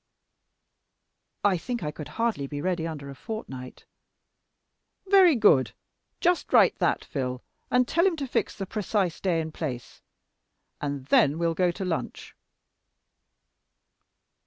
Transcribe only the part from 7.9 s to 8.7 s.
him to fix the